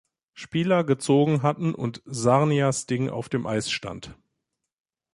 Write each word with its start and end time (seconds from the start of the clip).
Spieler 0.33 0.83
gezogen 0.83 1.43
hatten, 1.43 1.75
und 1.75 2.01
Sarnia 2.05 2.73
Sting 2.73 3.07
auf 3.11 3.29
dem 3.29 3.45
Eis 3.45 3.69
stand. 3.69 4.17